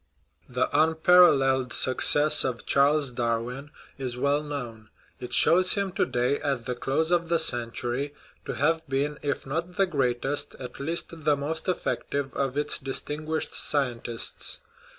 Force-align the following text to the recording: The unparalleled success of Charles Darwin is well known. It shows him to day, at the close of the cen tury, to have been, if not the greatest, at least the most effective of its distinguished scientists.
The 0.49 0.67
unparalleled 0.75 1.71
success 1.73 2.43
of 2.43 2.65
Charles 2.65 3.11
Darwin 3.11 3.69
is 3.99 4.17
well 4.17 4.41
known. 4.41 4.89
It 5.19 5.31
shows 5.31 5.73
him 5.73 5.91
to 5.91 6.07
day, 6.07 6.39
at 6.39 6.65
the 6.65 6.73
close 6.73 7.11
of 7.11 7.29
the 7.29 7.37
cen 7.37 7.69
tury, 7.69 8.15
to 8.45 8.53
have 8.55 8.81
been, 8.89 9.19
if 9.21 9.45
not 9.45 9.75
the 9.77 9.85
greatest, 9.85 10.55
at 10.55 10.79
least 10.79 11.09
the 11.23 11.37
most 11.37 11.67
effective 11.67 12.33
of 12.33 12.57
its 12.57 12.79
distinguished 12.79 13.53
scientists. 13.53 14.59